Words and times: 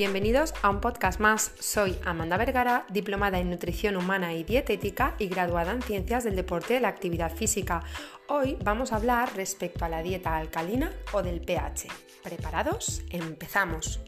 Bienvenidos 0.00 0.54
a 0.62 0.70
un 0.70 0.80
podcast 0.80 1.20
más. 1.20 1.52
Soy 1.58 1.94
Amanda 2.06 2.38
Vergara, 2.38 2.86
diplomada 2.88 3.38
en 3.38 3.50
nutrición 3.50 3.96
humana 3.96 4.32
y 4.32 4.44
dietética 4.44 5.14
y 5.18 5.28
graduada 5.28 5.72
en 5.72 5.82
ciencias 5.82 6.24
del 6.24 6.36
deporte 6.36 6.76
y 6.76 6.80
la 6.80 6.88
actividad 6.88 7.30
física. 7.30 7.82
Hoy 8.26 8.56
vamos 8.64 8.92
a 8.92 8.96
hablar 8.96 9.36
respecto 9.36 9.84
a 9.84 9.90
la 9.90 10.02
dieta 10.02 10.38
alcalina 10.38 10.90
o 11.12 11.22
del 11.22 11.42
pH. 11.42 11.88
¿Preparados? 12.22 13.02
Empezamos. 13.10 14.00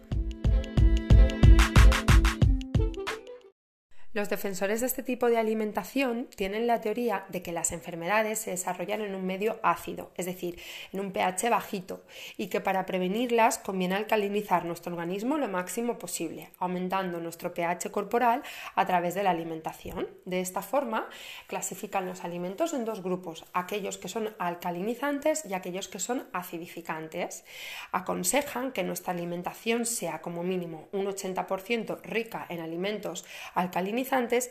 Los 4.15 4.29
defensores 4.29 4.83
de 4.83 4.89
este 4.89 5.03
tipo 5.03 5.31
de 5.31 5.39
alimentación 5.39 6.29
tienen 6.37 6.67
la 6.67 6.83
teoría 6.83 7.25
de 7.31 7.41
que 7.41 7.51
las 7.51 7.73
enfermedades 7.73 8.41
se 8.41 8.51
desarrollan 8.51 9.01
en 9.01 9.15
un 9.15 9.25
medio 9.25 9.59
ácido, 9.63 10.11
es 10.17 10.27
decir, 10.27 10.61
en 10.93 11.01
un 11.01 11.13
pH 11.13 11.49
bajito, 11.49 12.05
y 12.37 12.49
que 12.49 12.61
para 12.61 12.85
prevenirlas 12.85 13.57
conviene 13.57 13.95
alcalinizar 13.95 14.67
nuestro 14.67 14.93
organismo 14.93 15.39
lo 15.39 15.49
máximo 15.49 15.99
posible, 15.99 16.51
aumentando 16.59 17.21
nuestro 17.21 17.55
pH 17.55 17.91
corporal 17.91 18.43
a 18.75 18.85
través 18.85 19.15
de 19.15 19.23
la 19.23 19.31
alimentación. 19.31 20.07
De 20.27 20.41
esta 20.41 20.61
forma, 20.61 21.09
clasifican 21.47 22.05
los 22.05 22.23
alimentos 22.23 22.75
en 22.75 22.85
dos 22.85 23.03
grupos, 23.03 23.47
aquellos 23.55 23.97
que 23.97 24.11
son 24.11 24.35
alcalinizantes 24.39 25.47
y 25.47 25.55
aquellos 25.55 25.89
que 25.89 26.01
son 26.01 26.29
acidificantes. 26.35 27.47
Aconsejan 27.93 28.73
que 28.73 28.85
nuestra 28.85 29.15
alimentación 29.15 29.87
sea 29.87 30.21
como 30.21 30.43
mínimo 30.43 30.89
un 30.93 31.07
80% 31.07 32.03
rica 32.03 32.45
en 32.51 32.61
alimentos 32.61 33.25
alcalinizantes 33.55 34.02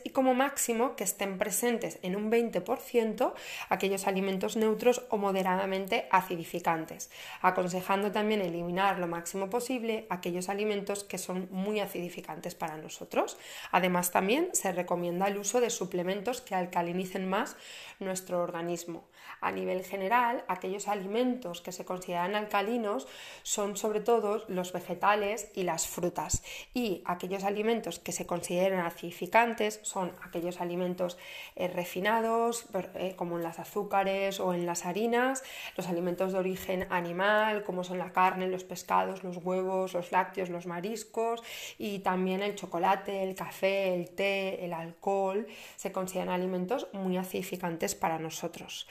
y 0.03 0.11
como 0.11 0.33
máximo 0.33 0.95
que 0.95 1.03
estén 1.03 1.37
presentes 1.37 1.99
en 2.03 2.15
un 2.15 2.31
20% 2.31 3.33
aquellos 3.69 4.07
alimentos 4.07 4.55
neutros 4.55 5.03
o 5.09 5.17
moderadamente 5.17 6.07
acidificantes, 6.09 7.11
aconsejando 7.41 8.11
también 8.11 8.41
eliminar 8.41 8.97
lo 8.97 9.07
máximo 9.07 9.49
posible 9.49 10.07
aquellos 10.09 10.47
alimentos 10.47 11.03
que 11.03 11.17
son 11.17 11.49
muy 11.51 11.79
acidificantes 11.79 12.55
para 12.55 12.77
nosotros. 12.77 13.37
Además 13.71 14.11
también 14.11 14.49
se 14.53 14.71
recomienda 14.71 15.27
el 15.27 15.37
uso 15.37 15.59
de 15.59 15.69
suplementos 15.69 16.39
que 16.39 16.55
alcalinicen 16.55 17.27
más 17.27 17.57
nuestro 17.99 18.41
organismo. 18.41 19.03
A 19.39 19.51
nivel 19.51 19.83
general, 19.83 20.43
aquellos 20.47 20.87
alimentos 20.87 21.61
que 21.61 21.71
se 21.71 21.85
consideran 21.85 22.35
alcalinos 22.35 23.07
son 23.43 23.75
sobre 23.75 23.99
todo 23.99 24.43
los 24.47 24.71
vegetales 24.73 25.51
y 25.55 25.63
las 25.63 25.87
frutas 25.87 26.43
y 26.73 27.01
aquellos 27.05 27.43
alimentos 27.43 27.99
que 27.99 28.11
se 28.11 28.25
consideran 28.25 28.85
acidificantes 28.85 29.79
son 29.83 30.13
aquellos 30.23 30.61
alimentos 30.61 31.17
eh, 31.55 31.67
refinados, 31.67 32.65
eh, 32.95 33.15
como 33.15 33.37
en 33.37 33.43
las 33.43 33.59
azúcares 33.59 34.39
o 34.39 34.53
en 34.53 34.65
las 34.65 34.85
harinas, 34.85 35.43
los 35.75 35.87
alimentos 35.87 36.33
de 36.33 36.39
origen 36.39 36.87
animal, 36.89 37.63
como 37.63 37.83
son 37.83 37.97
la 37.97 38.11
carne, 38.11 38.47
los 38.47 38.63
pescados, 38.63 39.23
los 39.23 39.37
huevos, 39.37 39.93
los 39.93 40.11
lácteos, 40.11 40.49
los 40.49 40.65
mariscos, 40.65 41.41
y 41.77 41.99
también 41.99 42.41
el 42.41 42.55
chocolate, 42.55 43.23
el 43.23 43.35
café, 43.35 43.93
el 43.93 44.09
té, 44.11 44.63
el 44.63 44.73
alcohol, 44.73 45.47
se 45.75 45.91
consideran 45.91 46.29
alimentos 46.29 46.87
muy 46.93 47.17
acidificantes 47.17 47.95
para 47.95 48.19
nosotros. 48.19 48.87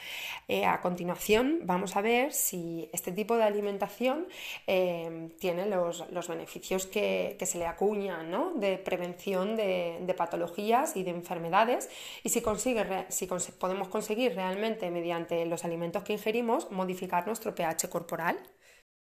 Eh, 0.49 0.65
a 0.65 0.81
continuación 0.81 1.61
vamos 1.65 1.97
a 1.97 2.03
ver 2.03 2.33
si 2.33 2.89
este 2.93 3.13
tipo 3.13 3.37
de 3.37 3.45
alimentación 3.45 4.27
tiene 4.67 5.67
los, 5.67 6.29
beneficios 6.29 6.87
que, 6.87 7.37
se 7.41 7.59
le 7.59 7.67
acuñan 7.67 8.31
de 8.61 8.79
prevención 8.79 9.57
de, 9.57 9.99
de 10.01 10.15
patologías 10.15 10.97
y 10.97 11.03
de 11.03 11.11
enfermedades 11.11 11.89
y 12.23 12.29
si, 12.29 12.41
consigue, 12.41 13.07
si 13.09 13.27
podemos 13.27 13.89
conseguir 13.89 14.35
realmente 14.35 14.91
mediante 14.91 15.45
los 15.47 15.65
alimentos 15.65 16.03
que 16.03 16.13
ingerimos 16.13 16.71
modificar 16.71 17.27
nuestro 17.27 17.55
pH 17.55 17.89
corporal. 17.89 18.39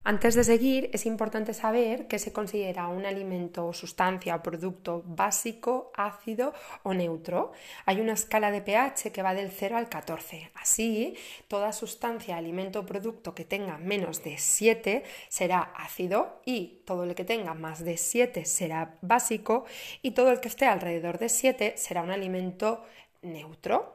Antes 0.03 0.33
de 0.33 0.44
seguir, 0.44 0.89
es 0.94 1.05
importante 1.05 1.53
saber 1.53 2.07
que 2.07 2.17
se 2.17 2.33
considera 2.33 2.88
un 2.88 3.05
alimento, 3.05 3.71
sustancia 3.71 4.33
o 4.33 4.41
producto 4.41 5.03
básico, 5.05 5.91
ácido 5.93 6.55
o 6.81 6.95
neutro. 6.95 7.52
Hay 7.86 8.02
una 8.02 8.14
escala 8.14 8.49
de 8.49 8.64
pH 8.64 9.11
que 9.11 9.21
va 9.21 9.36
del 9.36 9.52
0 9.52 9.77
al 9.77 9.89
14. 9.89 10.49
Así, 10.55 11.14
toda 11.48 11.71
sustancia, 11.71 12.36
alimento 12.36 12.80
o 12.80 12.86
producto 12.86 13.36
que 13.36 13.45
tenga 13.45 13.77
menos 13.77 14.23
de 14.23 14.39
7 14.39 15.03
será 15.30 15.70
ácido 15.77 16.42
y 16.45 16.81
todo 16.83 17.03
el 17.03 17.14
que 17.14 17.23
tenga 17.23 17.53
más 17.53 17.86
de 17.86 17.95
7 17.95 18.43
será 18.45 18.97
básico 19.02 19.65
y 20.02 20.11
todo 20.17 20.31
el 20.31 20.39
que 20.39 20.47
esté 20.47 20.65
alrededor 20.65 21.20
de 21.20 21.30
7 21.30 21.76
será 21.77 22.02
un 22.02 22.09
alimento 22.09 22.81
neutro. 23.21 23.93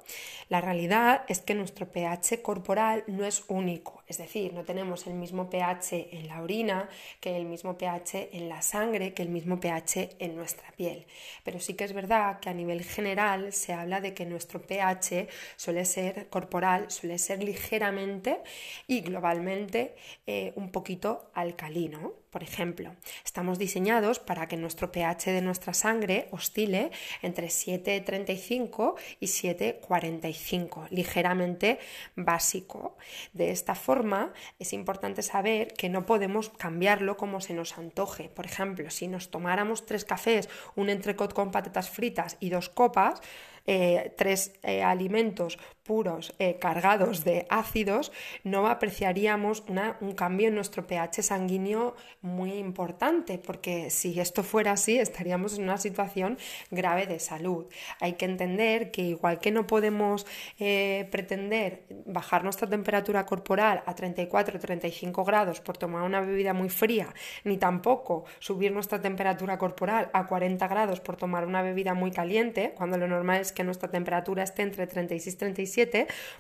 La 0.49 0.61
realidad 0.61 1.25
es 1.29 1.41
que 1.41 1.55
nuestro 1.55 1.91
pH 1.91 2.43
corporal 2.43 3.03
no 3.09 3.25
es 3.25 3.45
único, 3.49 3.96
es 4.07 4.19
decir, 4.19 4.53
no 4.53 4.65
tenemos 4.65 5.07
el 5.07 5.15
mismo 5.15 5.51
pH 5.51 6.09
en 6.13 6.29
la 6.29 6.43
orina 6.43 6.89
que 7.21 7.37
el 7.37 7.45
mismo 7.45 7.77
pH 7.77 8.31
en 8.33 8.49
la 8.49 8.63
sangre, 8.63 9.15
que 9.15 9.23
el 9.23 9.29
mismo 9.29 9.59
pH 9.59 10.17
en 10.19 10.37
nuestra 10.37 10.71
piel. 10.73 11.07
Pero 11.45 11.59
sí 11.61 11.75
que 11.75 11.85
es 11.85 11.93
verdad 11.93 12.39
que 12.41 12.49
a 12.49 12.55
nivel 12.55 12.85
general 12.85 13.53
se 13.53 13.73
habla 13.73 14.01
de 14.01 14.15
que 14.15 14.27
nuestro 14.27 14.63
pH 14.63 15.29
suele 15.57 15.85
ser 15.85 16.29
corporal, 16.29 16.91
suele 16.91 17.19
ser 17.19 17.43
ligeramente 17.43 18.41
y 18.87 19.01
globalmente 19.01 19.95
eh, 20.27 20.53
un 20.57 20.71
poquito 20.71 21.31
alcalino. 21.35 22.15
Por 22.31 22.43
ejemplo, 22.43 22.95
estamos 23.25 23.59
diseñados 23.59 24.19
para 24.19 24.47
que 24.47 24.59
nuestro 24.59 24.93
pH 24.93 25.33
de 25.33 25.41
nuestra 25.41 25.73
sangre 25.73 26.29
oscile 26.33 26.91
entre 27.23 27.47
7,35 27.47 28.95
y 29.21 29.27
7,45, 29.27 30.91
ligeramente 30.91 31.79
básico. 32.15 32.99
De 33.33 33.51
esta 33.51 33.75
forma, 33.75 33.96
es 34.59 34.73
importante 34.73 35.23
saber 35.23 35.69
que 35.75 35.89
no 35.89 36.05
podemos 36.07 36.51
cambiarlo 36.51 37.17
como 37.17 37.41
se 37.41 37.55
nos 37.55 37.79
antoje. 37.79 38.29
Por 38.29 38.47
ejemplo, 38.47 38.91
si 38.91 39.09
nos 39.09 39.31
tomáramos 39.31 39.87
tres 39.87 40.05
cafés, 40.05 40.49
un 40.75 40.91
entrecot 40.91 41.33
con 41.33 41.51
patatas 41.51 41.89
fritas 41.89 42.37
y 42.41 42.51
dos 42.51 42.69
copas, 42.69 43.21
eh, 43.67 44.15
tres 44.17 44.53
eh, 44.63 44.83
alimentos 44.83 45.59
puros 45.87 46.35
eh, 46.39 46.59
cargados 46.59 47.25
de 47.25 47.47
ácidos, 47.49 48.13
no 48.45 48.67
apreciaríamos 48.67 49.65
un 50.01 50.13
cambio 50.13 50.49
en 50.49 50.55
nuestro 50.55 50.87
pH 50.87 51.23
sanguíneo 51.23 51.95
muy 52.21 52.55
importante, 52.55 53.39
porque 53.39 53.91
si 53.91 54.19
esto 54.21 54.43
fuera 54.43 54.73
así, 54.73 54.99
estaríamos 54.99 55.57
en 55.57 55.65
una 55.65 55.79
situación 55.79 56.39
grave 56.71 57.07
de 57.07 57.21
salud. 57.21 57.67
Hay 58.01 58.15
que 58.15 58.25
entender 58.25 58.91
que 58.91 59.03
igual 59.03 59.39
que 59.39 59.53
no 59.53 59.67
podemos 59.67 60.27
pretender 61.11 61.85
bajar 62.07 62.45
nuestra 62.45 62.69
temperatura 62.69 63.25
corporal 63.25 63.83
a 63.87 63.95
34 63.95 64.57
o 64.57 64.61
35 64.61 65.25
grados 65.25 65.61
por 65.61 65.77
tomar 65.77 66.03
una 66.03 66.21
bebida 66.21 66.53
muy 66.53 66.69
fría, 66.69 67.15
ni 67.45 67.57
tampoco 67.57 68.25
subir 68.39 68.73
nuestra 68.73 69.01
temperatura 69.01 69.59
corporal 69.59 70.11
a 70.13 70.27
40 70.27 70.67
grados 70.69 71.01
por 71.01 71.17
tomar 71.17 71.47
una 71.47 71.63
bebida 71.63 71.95
muy 71.95 72.11
caliente, 72.11 72.73
cuando 72.77 72.99
lo 72.99 73.07
normal 73.07 73.41
es 73.41 73.53
que 73.53 73.65
nuestra 73.65 73.91
temperatura 73.91 74.43
esté 74.43 74.63
entre 74.63 74.87
36 74.87 75.35
y 75.35 75.39
37, 75.39 75.76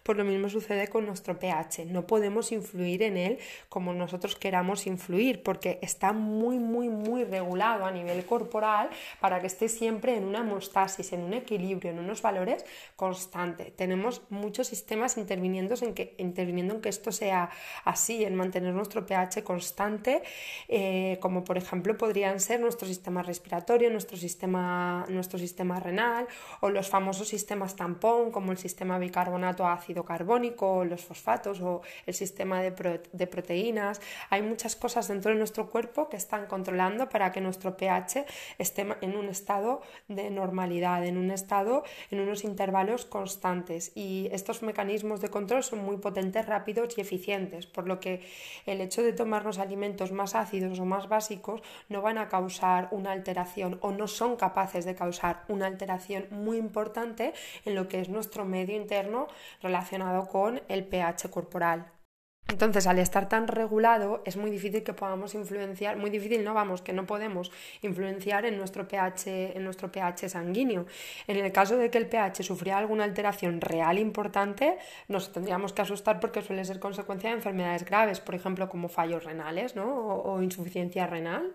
pues 0.03 0.17
lo 0.17 0.25
mismo 0.25 0.49
sucede 0.49 0.89
con 0.89 1.07
nuestro 1.07 1.39
pH. 1.39 1.85
No 1.87 2.07
podemos 2.07 2.53
influir 2.53 3.03
en 3.03 3.17
él 3.17 3.39
como 3.69 3.93
nosotros 3.93 4.37
queramos 4.37 4.87
influir, 4.87 5.43
porque 5.43 5.79
está 5.83 6.13
muy, 6.13 6.59
muy, 6.59 6.89
muy 6.89 7.25
regulado 7.25 7.85
a 7.85 7.91
nivel 7.91 8.25
corporal 8.25 8.89
para 9.21 9.41
que 9.41 9.47
esté 9.47 9.69
siempre 9.69 10.17
en 10.17 10.25
una 10.25 10.41
hemostasis, 10.41 11.13
en 11.13 11.23
un 11.23 11.35
equilibrio, 11.35 11.91
en 11.91 11.99
unos 11.99 12.23
valores 12.23 12.65
constantes. 12.97 13.75
Tenemos 13.77 14.23
muchos 14.31 14.69
sistemas 14.69 15.17
interviniendo 15.17 15.75
en 15.81 15.95
que, 15.95 16.89
esto 16.89 17.13
sea 17.13 17.51
así, 17.85 18.25
en 18.25 18.35
mantener 18.37 18.73
nuestro 18.73 19.05
pH 19.07 19.43
constante, 19.43 20.23
eh, 20.69 21.19
como 21.21 21.45
por 21.45 21.59
ejemplo 21.59 21.97
podrían 21.97 22.41
ser 22.41 22.61
nuestro 22.61 22.87
sistema 22.87 23.23
respiratorio, 23.23 23.91
nuestro 23.91 24.17
sistema, 24.17 25.05
nuestro 25.09 25.39
sistema 25.39 25.81
renal 25.81 26.27
o 26.61 26.71
los 26.71 26.89
famosos 26.89 27.29
sistemas 27.29 27.77
tampón 27.77 28.31
como 28.31 28.53
el 28.53 28.59
sistema 28.59 28.99
bicarbonato 28.99 29.26
ácido 29.27 30.05
carbónico, 30.05 30.85
los 30.85 31.05
fosfatos 31.05 31.61
o 31.61 31.83
el 32.07 32.15
sistema 32.15 32.63
de, 32.63 33.01
de 33.13 33.27
proteínas. 33.27 34.01
Hay 34.31 34.43
muchas 34.43 34.77
cosas 34.77 35.09
dentro 35.09 35.33
de 35.33 35.39
nuestro 35.39 35.69
cuerpo 35.69 36.09
que 36.09 36.17
están 36.17 36.47
controlando 36.47 37.09
para 37.09 37.33
que 37.33 37.41
nuestro 37.41 37.77
pH 37.77 38.27
esté 38.59 38.87
en 39.01 39.17
un 39.17 39.29
estado 39.29 39.83
de 40.09 40.31
normalidad, 40.31 41.05
en 41.05 41.17
un 41.17 41.31
estado, 41.31 41.85
en 42.11 42.21
unos 42.21 42.45
intervalos 42.45 43.05
constantes. 43.05 43.93
Y 43.95 44.29
estos 44.33 44.63
mecanismos 44.63 45.21
de 45.21 45.29
control 45.29 45.63
son 45.63 45.81
muy 45.81 45.97
potentes, 45.99 46.47
rápidos 46.47 46.97
y 46.97 47.01
eficientes, 47.01 47.67
por 47.67 47.87
lo 47.87 48.01
que 48.01 48.23
el 48.67 48.81
hecho 48.81 49.03
de 49.03 49.13
tomarnos 49.13 49.59
alimentos 49.59 50.13
más 50.13 50.35
ácidos 50.35 50.79
o 50.79 50.85
más 50.85 51.09
básicos 51.09 51.63
no 51.89 52.03
van 52.03 52.19
a 52.19 52.29
causar 52.29 52.89
una 52.91 53.13
alteración 53.13 53.79
o 53.81 53.93
no 53.93 54.07
son 54.07 54.37
capaces 54.37 54.85
de 54.85 54.95
causar 54.95 55.45
una 55.49 55.67
alteración 55.67 56.27
muy 56.31 56.59
importante 56.59 57.33
en 57.65 57.75
lo 57.75 57.89
que 57.89 58.01
es 58.01 58.09
nuestro 58.09 58.45
medio 58.45 58.77
interno 58.77 59.16
relacionado 59.63 60.29
con 60.29 60.61
el 60.69 60.85
pH 60.85 61.31
corporal. 61.31 61.96
Entonces, 62.49 62.87
al 62.87 63.01
estar 63.01 63.29
tan 63.29 63.49
regulado, 63.49 64.23
es 64.25 64.37
muy 64.37 64.53
difícil 64.53 64.85
que 64.85 64.93
podamos 64.93 65.35
influenciar, 65.35 65.97
muy 65.97 66.11
difícil 66.11 66.45
no 66.45 66.55
vamos, 66.55 66.81
que 66.81 66.93
no 66.93 67.05
podemos 67.05 67.51
influenciar 67.83 68.47
en 68.47 68.57
nuestro 68.57 68.87
pH, 68.87 69.57
en 69.57 69.65
nuestro 69.65 69.91
pH 69.91 70.29
sanguíneo. 70.29 70.87
En 71.27 71.39
el 71.39 71.51
caso 71.51 71.77
de 71.77 71.91
que 71.91 71.99
el 71.99 72.07
pH 72.07 72.45
sufriera 72.45 72.79
alguna 72.79 73.03
alteración 73.03 73.61
real 73.61 73.99
importante, 73.99 74.79
nos 75.09 75.33
tendríamos 75.33 75.73
que 75.73 75.83
asustar 75.83 76.21
porque 76.21 76.41
suele 76.41 76.65
ser 76.65 76.79
consecuencia 76.79 77.31
de 77.31 77.37
enfermedades 77.37 77.85
graves, 77.85 78.21
por 78.21 78.37
ejemplo, 78.37 78.69
como 78.69 78.89
fallos 78.89 79.25
renales 79.25 79.75
¿no? 79.75 79.93
o, 79.93 80.41
insuficiencia 80.41 81.09
renal. 81.09 81.53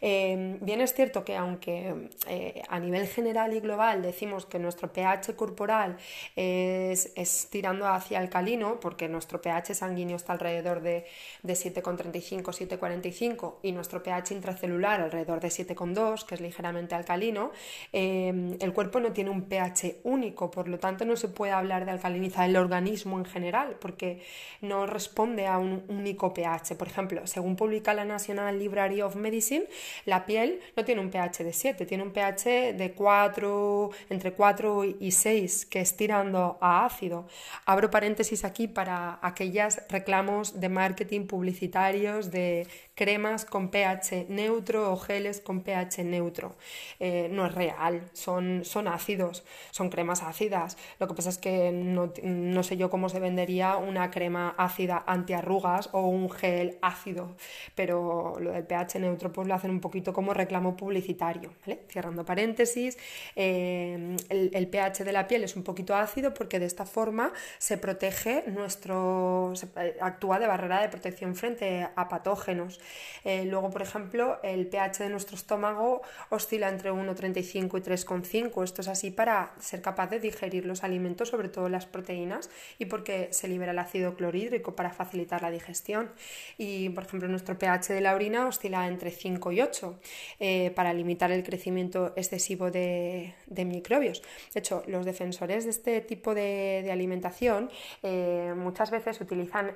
Eh, 0.00 0.56
bien 0.62 0.80
es 0.80 0.94
cierto 0.94 1.22
que 1.22 1.36
aunque 1.36 2.08
eh, 2.28 2.62
a 2.66 2.80
nivel 2.80 3.06
general 3.08 3.52
y 3.52 3.60
global 3.60 4.00
decimos 4.00 4.46
que 4.46 4.58
nuestro 4.58 4.90
pH 4.90 5.36
corporal 5.36 5.98
es, 6.34 7.12
es 7.14 7.48
tirando 7.50 7.86
hacia 7.86 8.18
alcalino, 8.18 8.80
porque 8.80 9.06
nuestro 9.06 9.42
pH 9.42 9.74
sanguíneo 9.74 10.16
está 10.16 10.29
alrededor 10.32 10.80
de, 10.82 11.06
de 11.42 11.52
7,35, 11.54 12.42
7,45 12.44 13.54
y 13.62 13.72
nuestro 13.72 14.02
pH 14.02 14.34
intracelular 14.34 15.00
alrededor 15.00 15.40
de 15.40 15.48
7,2, 15.48 16.24
que 16.24 16.34
es 16.34 16.40
ligeramente 16.40 16.94
alcalino, 16.94 17.50
eh, 17.92 18.56
el 18.60 18.72
cuerpo 18.72 19.00
no 19.00 19.12
tiene 19.12 19.30
un 19.30 19.42
pH 19.42 20.00
único, 20.04 20.50
por 20.50 20.68
lo 20.68 20.78
tanto 20.78 21.04
no 21.04 21.16
se 21.16 21.28
puede 21.28 21.52
hablar 21.52 21.84
de 21.84 21.92
alcalinizar 21.92 22.48
el 22.48 22.56
organismo 22.56 23.18
en 23.18 23.24
general, 23.24 23.76
porque 23.80 24.22
no 24.60 24.86
responde 24.86 25.46
a 25.46 25.58
un 25.58 25.84
único 25.88 26.32
pH. 26.32 26.76
Por 26.76 26.88
ejemplo, 26.88 27.26
según 27.26 27.56
publica 27.56 27.94
la 27.94 28.04
National 28.04 28.58
Library 28.58 29.02
of 29.02 29.16
Medicine, 29.16 29.66
la 30.04 30.26
piel 30.26 30.60
no 30.76 30.84
tiene 30.84 31.00
un 31.00 31.10
pH 31.10 31.44
de 31.44 31.52
7, 31.52 31.86
tiene 31.86 32.02
un 32.02 32.12
pH 32.12 32.74
de 32.74 32.92
4, 32.92 33.90
entre 34.10 34.32
4 34.32 34.84
y 35.00 35.10
6, 35.10 35.66
que 35.66 35.80
es 35.80 35.96
tirando 35.96 36.58
a 36.60 36.84
ácido. 36.84 37.26
Abro 37.66 37.90
paréntesis 37.90 38.44
aquí 38.44 38.68
para 38.68 39.18
aquellas 39.22 39.82
reclamaciones 39.88 40.19
de 40.20 40.68
marketing 40.68 41.26
publicitarios 41.26 42.30
de 42.30 42.66
cremas 42.94 43.46
con 43.46 43.70
pH 43.70 44.26
neutro 44.28 44.92
o 44.92 44.96
geles 44.98 45.40
con 45.40 45.62
pH 45.62 46.04
neutro. 46.04 46.54
Eh, 46.98 47.28
no 47.32 47.46
es 47.46 47.54
real, 47.54 48.02
son, 48.12 48.62
son 48.64 48.88
ácidos, 48.88 49.42
son 49.70 49.88
cremas 49.88 50.22
ácidas. 50.22 50.76
Lo 50.98 51.08
que 51.08 51.14
pasa 51.14 51.30
es 51.30 51.38
que 51.38 51.72
no, 51.72 52.12
no, 52.22 52.62
sé 52.62 52.76
yo 52.76 52.90
cómo 52.90 53.08
se 53.08 53.18
vendería 53.18 53.78
una 53.78 54.10
crema 54.10 54.54
ácida 54.58 55.02
antiarrugas 55.06 55.88
o 55.92 56.02
un 56.08 56.28
gel 56.28 56.76
ácido, 56.82 57.36
pero 57.74 58.36
lo 58.38 58.52
del 58.52 58.64
pH 58.64 58.98
neutro 58.98 59.32
pues 59.32 59.48
lo 59.48 59.54
hacen 59.54 59.70
un 59.70 59.80
poquito 59.80 60.12
como 60.12 60.34
reclamo 60.34 60.76
publicitario. 60.76 61.54
Cerrando 61.88 62.26
paréntesis, 62.26 62.98
eh, 63.34 64.14
el, 64.28 64.68
pH 64.68 65.04
de 65.04 65.12
la 65.12 65.26
piel 65.26 65.44
es 65.44 65.56
un 65.56 65.62
poquito 65.62 65.96
ácido 65.96 66.34
porque 66.34 66.58
de 66.58 66.66
esta 66.66 66.84
forma 66.84 67.32
se 67.56 67.78
protege 67.78 68.44
nuestro, 68.48 69.52
se, 69.54 69.68
actúa 70.10 70.38
de 70.38 70.46
barrera 70.46 70.80
de 70.80 70.88
protección 70.88 71.34
frente 71.34 71.88
a 71.94 72.08
patógenos. 72.08 72.80
Eh, 73.24 73.44
luego, 73.46 73.70
por 73.70 73.82
ejemplo, 73.82 74.38
el 74.42 74.66
pH 74.66 75.04
de 75.04 75.10
nuestro 75.10 75.36
estómago 75.36 76.02
oscila 76.28 76.68
entre 76.68 76.92
1,35 76.92 77.78
y 77.78 77.82
3,5. 77.82 78.64
Esto 78.64 78.82
es 78.82 78.88
así 78.88 79.10
para 79.10 79.52
ser 79.58 79.82
capaz 79.82 80.08
de 80.08 80.20
digerir 80.20 80.66
los 80.66 80.84
alimentos, 80.84 81.28
sobre 81.28 81.48
todo 81.48 81.68
las 81.68 81.86
proteínas, 81.86 82.50
y 82.78 82.86
porque 82.86 83.28
se 83.32 83.48
libera 83.48 83.72
el 83.72 83.78
ácido 83.78 84.14
clorhídrico 84.14 84.74
para 84.74 84.90
facilitar 84.90 85.42
la 85.42 85.50
digestión. 85.50 86.10
Y, 86.58 86.90
por 86.90 87.04
ejemplo, 87.04 87.28
nuestro 87.28 87.58
pH 87.58 87.92
de 87.92 88.00
la 88.00 88.14
orina 88.14 88.46
oscila 88.46 88.86
entre 88.86 89.10
5 89.10 89.52
y 89.52 89.60
8 89.60 89.98
eh, 90.40 90.72
para 90.74 90.92
limitar 90.92 91.30
el 91.30 91.42
crecimiento 91.42 92.12
excesivo 92.16 92.70
de, 92.70 93.34
microbios. 93.48 94.22
De 94.54 94.60
hecho, 94.60 94.82
los 94.86 95.04
defensores 95.04 95.64
de 95.64 95.70
este 95.70 96.00
tipo 96.00 96.34
de, 96.34 96.88
alimentación 96.90 97.70
eh, 98.02 98.52
muchas 98.56 98.90
veces 98.90 99.20
utilizan 99.20 99.74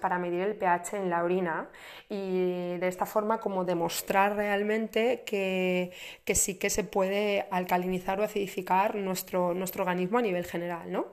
para 0.00 0.18
medir 0.18 0.40
el 0.40 0.54
pH 0.54 0.96
en 0.96 1.10
la 1.10 1.22
orina 1.22 1.68
y 2.08 2.76
de 2.78 2.88
esta 2.88 3.06
forma 3.06 3.40
como 3.40 3.64
demostrar 3.64 4.36
realmente 4.36 5.22
que, 5.24 5.92
que, 6.24 6.34
sí 6.34 6.56
que 6.56 6.70
se 6.70 6.84
puede 6.84 7.46
alcalinizar 7.50 8.20
o 8.20 8.24
acidificar 8.24 8.96
nuestro, 8.96 9.54
nuestro 9.54 9.82
organismo 9.82 10.18
a 10.18 10.22
nivel 10.22 10.44
general. 10.44 10.90
¿no? 10.90 11.06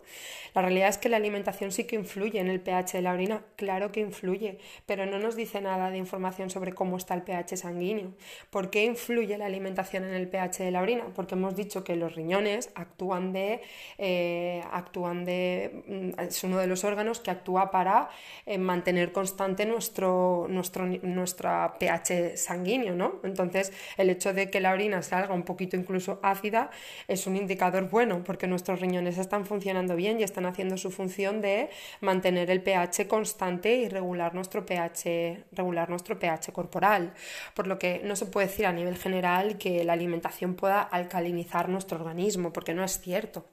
La 0.55 0.61
realidad 0.61 0.89
es 0.89 0.97
que 0.97 1.09
la 1.09 1.17
alimentación 1.17 1.71
sí 1.71 1.85
que 1.85 1.95
influye 1.95 2.39
en 2.39 2.47
el 2.47 2.59
pH 2.59 2.93
de 2.97 3.01
la 3.01 3.13
orina, 3.13 3.43
claro 3.55 3.91
que 3.91 3.99
influye, 3.99 4.57
pero 4.85 5.05
no 5.05 5.19
nos 5.19 5.35
dice 5.35 5.61
nada 5.61 5.89
de 5.89 5.97
información 5.97 6.49
sobre 6.49 6.73
cómo 6.73 6.97
está 6.97 7.13
el 7.13 7.21
pH 7.21 7.57
sanguíneo. 7.57 8.13
¿Por 8.49 8.69
qué 8.69 8.85
influye 8.85 9.37
la 9.37 9.45
alimentación 9.45 10.03
en 10.03 10.13
el 10.13 10.27
pH 10.27 10.63
de 10.63 10.71
la 10.71 10.81
orina? 10.81 11.05
Porque 11.15 11.35
hemos 11.35 11.55
dicho 11.55 11.83
que 11.83 11.95
los 11.95 12.15
riñones 12.15 12.71
actúan 12.75 13.31
de, 13.31 13.61
eh, 13.97 14.63
actúan 14.71 15.25
de 15.25 15.83
mm, 15.87 16.19
es 16.21 16.43
uno 16.43 16.57
de 16.57 16.67
los 16.67 16.83
órganos 16.83 17.19
que 17.19 17.31
actúa 17.31 17.71
para 17.71 18.09
eh, 18.45 18.57
mantener 18.57 19.11
constante 19.11 19.65
nuestro, 19.65 20.47
nuestro, 20.49 20.85
nuestra 20.85 21.75
pH 21.79 22.37
sanguíneo, 22.37 22.95
¿no? 22.95 23.19
Entonces, 23.23 23.71
el 23.97 24.09
hecho 24.09 24.33
de 24.33 24.49
que 24.49 24.59
la 24.59 24.71
orina 24.71 25.01
salga 25.01 25.33
un 25.33 25.43
poquito 25.43 25.75
incluso 25.75 26.19
ácida 26.23 26.69
es 27.07 27.27
un 27.27 27.35
indicador 27.35 27.89
bueno 27.89 28.23
porque 28.23 28.47
nuestros 28.47 28.79
riñones 28.79 29.17
están 29.17 29.45
funcionando 29.45 29.95
bien 29.95 30.19
y 30.19 30.23
están 30.23 30.45
haciendo 30.45 30.77
su 30.77 30.91
función 30.91 31.41
de 31.41 31.69
mantener 32.01 32.49
el 32.51 32.61
pH 32.61 33.07
constante 33.07 33.75
y 33.75 33.89
regular 33.89 34.33
nuestro 34.35 34.65
pH, 34.65 35.45
regular 35.51 35.89
nuestro 35.89 36.19
pH 36.19 36.51
corporal. 36.51 37.13
Por 37.53 37.67
lo 37.67 37.79
que 37.79 38.01
no 38.03 38.15
se 38.15 38.25
puede 38.25 38.47
decir 38.47 38.65
a 38.65 38.73
nivel 38.73 38.97
general 38.97 39.57
que 39.57 39.83
la 39.83 39.93
alimentación 39.93 40.55
pueda 40.55 40.81
alcalinizar 40.81 41.69
nuestro 41.69 41.97
organismo, 41.99 42.53
porque 42.53 42.73
no 42.73 42.83
es 42.83 42.99
cierto. 42.99 43.45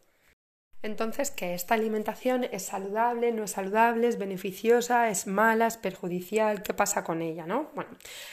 Entonces, 0.87 1.33
que 1.33 1.53
esta 1.53 1.75
alimentación 1.75 2.45
es 2.53 2.63
saludable, 2.63 3.33
no 3.33 3.43
es 3.43 3.51
saludable, 3.51 4.07
es 4.07 4.19
beneficiosa, 4.19 5.11
es 5.11 5.27
mala, 5.27 5.67
es 5.67 5.77
perjudicial, 5.77 6.63
¿qué 6.63 6.75
pasa 6.75 7.03
con 7.03 7.23
ella? 7.23 7.45
¿no? 7.45 7.71
Bueno, 7.75 7.91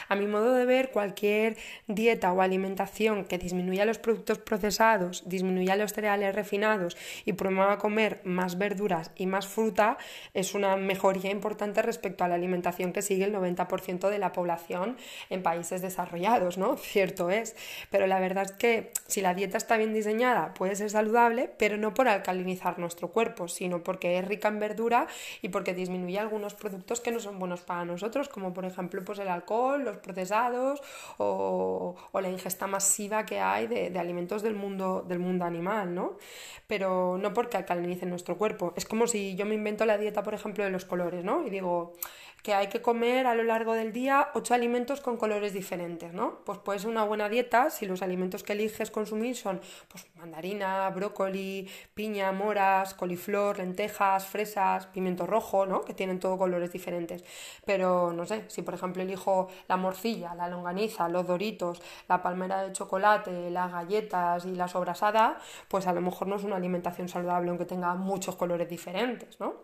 a 0.07 0.15
mi 0.15 0.27
modo 0.27 0.53
de 0.53 0.65
ver, 0.65 0.91
cualquier 0.91 1.57
dieta 1.87 2.31
o 2.31 2.43
alimentación 2.43 3.25
que 3.25 3.39
disminuya 3.39 3.85
los 3.85 3.97
productos 3.97 4.37
procesados, 4.37 5.23
disminuya 5.27 5.75
los 5.75 5.93
cereales 5.93 6.35
refinados 6.35 6.95
y 7.25 7.33
promueva 7.33 7.79
comer 7.79 8.21
más 8.23 8.59
verduras 8.59 9.09
y 9.15 9.25
más 9.25 9.47
fruta 9.47 9.97
es 10.35 10.53
una 10.53 10.75
mejoría 10.77 11.31
importante 11.31 11.81
respecto 11.81 12.23
a 12.23 12.27
la 12.27 12.35
alimentación 12.35 12.93
que 12.93 13.01
sigue 13.01 13.25
el 13.25 13.33
90% 13.33 14.09
de 14.09 14.19
la 14.19 14.31
población 14.31 14.97
en 15.31 15.41
países 15.41 15.81
desarrollados, 15.81 16.59
¿no? 16.59 16.77
Cierto 16.93 17.31
es, 17.31 17.55
pero 17.89 18.05
la 18.05 18.19
verdad 18.19 18.43
es 18.43 18.51
que 18.51 18.91
si 19.07 19.21
la 19.21 19.33
dieta 19.33 19.57
está 19.57 19.75
bien 19.77 19.91
diseñada 19.91 20.53
puede 20.53 20.75
ser 20.75 20.91
saludable, 20.91 21.49
pero 21.57 21.77
no 21.77 21.95
por 21.95 22.07
alcalin 22.43 22.77
nuestro 22.77 23.09
cuerpo, 23.09 23.47
sino 23.47 23.83
porque 23.83 24.17
es 24.19 24.27
rica 24.27 24.47
en 24.47 24.59
verdura 24.59 25.07
y 25.41 25.49
porque 25.49 25.73
disminuye 25.73 26.19
algunos 26.19 26.53
productos 26.53 27.01
que 27.01 27.11
no 27.11 27.19
son 27.19 27.39
buenos 27.39 27.61
para 27.61 27.85
nosotros, 27.85 28.29
como 28.29 28.53
por 28.53 28.65
ejemplo 28.65 29.03
pues 29.03 29.19
el 29.19 29.27
alcohol, 29.27 29.83
los 29.83 29.97
procesados 29.97 30.81
o, 31.17 31.95
la 32.13 32.29
ingesta 32.29 32.67
masiva 32.67 33.25
que 33.25 33.39
hay 33.39 33.67
de, 33.67 33.99
alimentos 33.99 34.41
del 34.41 34.55
mundo, 34.55 35.03
del 35.07 35.19
mundo 35.19 35.45
animal, 35.45 35.93
¿no? 35.93 36.17
Pero 36.67 37.17
no 37.17 37.33
porque 37.33 37.57
alcalinicen 37.57 38.09
nuestro 38.09 38.37
cuerpo. 38.37 38.73
Es 38.77 38.85
como 38.85 39.07
si 39.07 39.35
yo 39.35 39.45
me 39.45 39.55
invento 39.55 39.85
la 39.85 39.97
dieta, 39.97 40.23
por 40.23 40.33
ejemplo, 40.33 40.63
de 40.63 40.69
los 40.69 40.85
colores, 40.85 41.23
¿no? 41.23 41.45
Y 41.45 41.49
digo, 41.49 41.93
que 42.43 42.53
hay 42.53 42.67
que 42.67 42.81
comer 42.81 43.25
a 43.25 43.35
lo 43.35 43.43
largo 43.43 43.73
del 43.73 43.93
día 43.93 44.29
ocho 44.33 44.53
alimentos 44.53 44.99
con 44.99 45.15
colores 45.15 45.53
diferentes, 45.53 46.13
¿no? 46.13 46.39
Pues 46.43 46.59
puede 46.59 46.77
ser 46.77 46.89
una 46.89 47.05
buena 47.05 47.29
dieta 47.29 47.69
si 47.69 47.85
los 47.85 48.01
alimentos 48.01 48.43
que 48.43 48.51
eliges 48.51 48.91
consumir 48.91 49.37
son 49.37 49.61
pues, 49.87 50.05
mandarina, 50.17 50.89
brócoli, 50.89 51.69
piña, 51.93 52.33
moras, 52.33 52.95
coliflor, 52.95 53.59
lentejas, 53.59 54.25
fresas, 54.27 54.87
pimiento 54.87 55.25
rojo, 55.25 55.65
¿no? 55.65 55.85
Que 55.85 55.93
tienen 55.93 56.19
todo 56.19 56.37
colores 56.37 56.73
diferentes. 56.73 57.23
Pero 57.65 58.11
no 58.11 58.25
sé, 58.25 58.43
si 58.49 58.61
por 58.61 58.73
ejemplo 58.73 59.01
elijo 59.01 59.47
la 59.69 59.77
morcilla, 59.77 60.35
la 60.35 60.49
longaniza, 60.49 61.07
los 61.07 61.25
doritos, 61.25 61.81
la 62.09 62.21
palmera 62.21 62.61
de 62.61 62.73
chocolate, 62.73 63.51
las 63.51 63.71
galletas 63.71 64.45
y 64.45 64.53
la 64.53 64.67
sobrasada, 64.67 65.39
pues 65.69 65.87
a 65.87 65.93
lo 65.93 66.01
mejor 66.01 66.27
no 66.27 66.35
es 66.35 66.43
una 66.43 66.57
alimentación 66.57 67.07
saludable 67.07 67.49
aunque 67.49 67.65
tenga 67.65 67.95
muchos 67.95 68.35
colores 68.35 68.67
diferentes, 68.67 69.39
¿no? 69.39 69.63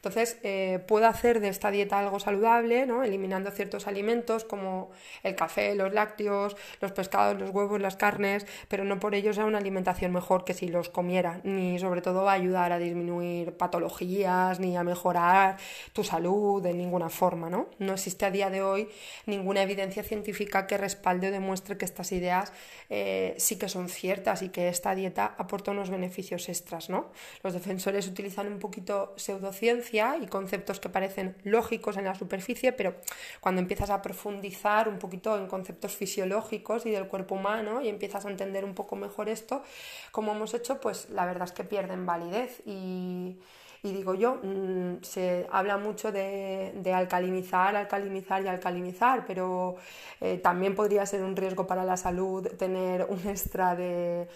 Entonces, 0.00 0.38
eh, 0.44 0.82
puedo 0.88 1.06
hacer 1.06 1.40
de 1.40 1.48
esta 1.48 1.70
dieta 1.70 1.98
algo 1.98 2.18
saludable, 2.20 2.86
¿no? 2.86 3.04
eliminando 3.04 3.50
ciertos 3.50 3.86
alimentos 3.86 4.44
como 4.44 4.90
el 5.22 5.34
café, 5.34 5.74
los 5.74 5.92
lácteos, 5.92 6.56
los 6.80 6.92
pescados, 6.92 7.38
los 7.38 7.50
huevos, 7.50 7.78
las 7.82 7.96
carnes, 7.96 8.46
pero 8.68 8.84
no 8.84 8.98
por 8.98 9.14
ello 9.14 9.34
sea 9.34 9.44
una 9.44 9.58
alimentación 9.58 10.10
mejor 10.10 10.46
que 10.46 10.54
si 10.54 10.68
los 10.68 10.88
comiera, 10.88 11.42
ni 11.44 11.78
sobre 11.78 12.00
todo 12.00 12.24
va 12.24 12.32
a 12.32 12.36
ayudar 12.36 12.72
a 12.72 12.78
disminuir 12.78 13.58
patologías, 13.58 14.58
ni 14.58 14.74
a 14.74 14.84
mejorar 14.84 15.58
tu 15.92 16.02
salud 16.02 16.62
de 16.62 16.72
ninguna 16.72 17.10
forma. 17.10 17.50
No, 17.50 17.68
no 17.78 17.92
existe 17.92 18.24
a 18.24 18.30
día 18.30 18.48
de 18.48 18.62
hoy 18.62 18.88
ninguna 19.26 19.60
evidencia 19.60 20.02
científica 20.02 20.66
que 20.66 20.78
respalde 20.78 21.28
o 21.28 21.30
demuestre 21.30 21.76
que 21.76 21.84
estas 21.84 22.10
ideas 22.12 22.54
eh, 22.88 23.34
sí 23.36 23.58
que 23.58 23.68
son 23.68 23.90
ciertas 23.90 24.40
y 24.40 24.48
que 24.48 24.68
esta 24.68 24.94
dieta 24.94 25.34
aporta 25.36 25.72
unos 25.72 25.90
beneficios 25.90 26.48
extras. 26.48 26.88
¿no? 26.88 27.10
Los 27.42 27.52
defensores 27.52 28.08
utilizan 28.08 28.46
un 28.46 28.58
poquito 28.58 29.12
pseudociencia 29.18 29.89
y 29.92 30.26
conceptos 30.28 30.78
que 30.78 30.88
parecen 30.88 31.36
lógicos 31.42 31.96
en 31.96 32.04
la 32.04 32.14
superficie, 32.14 32.72
pero 32.72 32.94
cuando 33.40 33.60
empiezas 33.60 33.90
a 33.90 34.02
profundizar 34.02 34.88
un 34.88 34.98
poquito 34.98 35.36
en 35.36 35.48
conceptos 35.48 35.96
fisiológicos 35.96 36.86
y 36.86 36.90
del 36.90 37.08
cuerpo 37.08 37.34
humano 37.34 37.82
y 37.82 37.88
empiezas 37.88 38.24
a 38.24 38.30
entender 38.30 38.64
un 38.64 38.74
poco 38.74 38.94
mejor 38.94 39.28
esto, 39.28 39.64
como 40.12 40.32
hemos 40.32 40.54
hecho, 40.54 40.80
pues 40.80 41.10
la 41.10 41.26
verdad 41.26 41.44
es 41.44 41.52
que 41.52 41.64
pierden 41.64 42.06
validez 42.06 42.62
y, 42.64 43.36
Y 43.82 43.92
digo 43.92 44.14
yo, 44.14 44.38
mm, 44.42 45.02
se 45.02 45.46
habla 45.50 45.78
mucho 45.78 46.12
de, 46.12 46.92
alcalinizar, 46.94 47.74
alcalinizar 47.76 48.42
y 48.42 48.48
alcalinizar, 48.48 49.24
pero 49.26 49.76
eh, 50.20 50.36
también 50.38 50.74
podría 50.74 51.06
ser 51.06 51.22
un 51.22 51.34
riesgo 51.34 51.66
para 51.66 51.84
la 51.84 51.96
salud 51.96 52.46
tener 52.58 53.06
un 53.08 53.26
extra 53.26 53.74
de, 53.74 54.28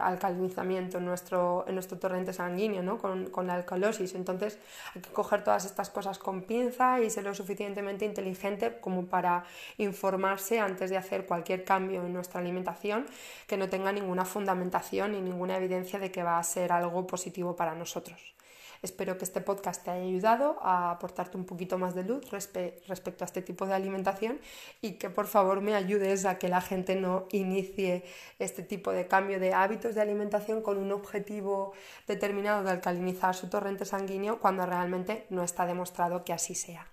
alcalinizamiento 0.00 0.98
en 0.98 1.04
nuestro, 1.04 1.64
en 1.68 1.74
nuestro 1.74 1.98
torrente 1.98 2.32
sanguíneo, 2.32 2.82
¿no? 2.82 2.96
con, 2.98 3.26
con 3.30 3.46
la 3.46 3.54
alcalosis. 3.54 4.14
Entonces 4.14 4.58
hay 4.94 5.02
que 5.02 5.10
coger 5.10 5.44
todas 5.44 5.66
estas 5.66 5.90
cosas 5.90 6.18
con 6.18 6.42
pinza 6.42 7.00
y 7.00 7.10
ser 7.10 7.24
lo 7.24 7.34
suficientemente 7.34 8.06
inteligente 8.06 8.78
como 8.80 9.06
para 9.06 9.44
informarse 9.76 10.60
antes 10.60 10.88
de 10.90 10.96
hacer 10.96 11.26
cualquier 11.26 11.64
cambio 11.64 12.04
en 12.06 12.12
nuestra 12.12 12.40
alimentación 12.40 13.06
que 13.46 13.56
no 13.58 13.68
tenga 13.68 13.92
ninguna 13.92 14.24
fundamentación 14.24 15.12
ni 15.12 15.20
ninguna 15.20 15.56
evidencia 15.58 15.98
de 15.98 16.10
que 16.10 16.22
va 16.22 16.38
a 16.38 16.42
ser 16.42 16.72
algo 16.72 17.06
positivo 17.06 17.54
para 17.54 17.74
nosotros. 17.74 18.36
Espero 18.82 19.18
que 19.18 19.24
este 19.24 19.40
podcast 19.40 19.84
te 19.84 19.90
haya 19.90 20.02
ayudado 20.02 20.58
a 20.62 20.90
aportarte 20.90 21.36
un 21.36 21.44
poquito 21.44 21.78
más 21.78 21.94
de 21.94 22.04
luz 22.04 22.30
respecto 22.30 23.24
a 23.24 23.26
este 23.26 23.42
tipo 23.42 23.66
de 23.66 23.74
alimentación 23.74 24.40
y 24.80 24.92
que 24.92 25.10
por 25.10 25.26
favor 25.26 25.60
me 25.60 25.74
ayudes 25.74 26.24
a 26.24 26.38
que 26.38 26.48
la 26.48 26.60
gente 26.60 26.96
no 26.96 27.26
inicie 27.30 28.04
este 28.38 28.62
tipo 28.62 28.92
de 28.92 29.06
cambio 29.06 29.40
de 29.40 29.52
hábitos 29.52 29.94
de 29.94 30.00
alimentación 30.00 30.62
con 30.62 30.78
un 30.78 30.92
objetivo 30.92 31.72
determinado 32.06 32.62
de 32.62 32.70
alcalinizar 32.70 33.34
su 33.34 33.48
torrente 33.48 33.84
sanguíneo 33.84 34.40
cuando 34.40 34.66
realmente 34.66 35.26
no 35.30 35.42
está 35.42 35.66
demostrado 35.66 36.24
que 36.24 36.32
así 36.32 36.54
sea. 36.54 36.86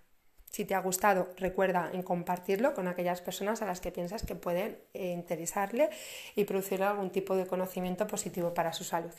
Si 0.54 0.66
te 0.66 0.76
ha 0.76 0.80
gustado, 0.82 1.30
recuerda 1.38 1.90
en 1.94 2.04
compartirlo 2.04 2.76
con 2.76 2.88
aquellas 2.88 3.22
personas 3.22 3.64
a 3.64 3.66
las 3.66 3.82
que 3.82 3.92
piensas 3.92 4.24
que 4.24 4.36
pueden 4.36 4.78
eh, 4.94 5.08
interesarle 5.12 5.90
y 6.36 6.44
producir 6.44 6.84
algún 6.84 7.10
tipo 7.10 7.36
de 7.36 7.48
conocimiento 7.48 8.06
positivo 8.06 8.54
para 8.54 8.72
su 8.72 8.84
salud. 8.84 9.14